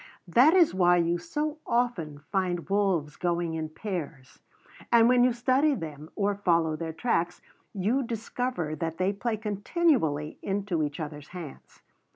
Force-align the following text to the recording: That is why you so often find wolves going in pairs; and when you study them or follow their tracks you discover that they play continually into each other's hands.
That 0.27 0.55
is 0.55 0.73
why 0.73 0.97
you 0.97 1.19
so 1.19 1.59
often 1.67 2.23
find 2.31 2.67
wolves 2.71 3.17
going 3.17 3.53
in 3.53 3.69
pairs; 3.69 4.39
and 4.91 5.07
when 5.07 5.23
you 5.23 5.31
study 5.31 5.75
them 5.75 6.09
or 6.15 6.33
follow 6.33 6.75
their 6.75 6.91
tracks 6.91 7.39
you 7.75 8.01
discover 8.01 8.75
that 8.77 8.97
they 8.97 9.13
play 9.13 9.37
continually 9.37 10.39
into 10.41 10.81
each 10.81 10.99
other's 10.99 11.27
hands. 11.27 11.83